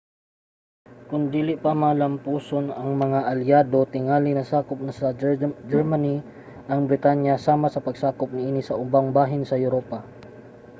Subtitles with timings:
[1.09, 5.07] kon dili pa malamposon ang mga alyado tingali nasakop sa
[5.71, 6.15] germany
[6.71, 9.97] ang britanya sama sa pagsakop niini sa ubang bahin sa europa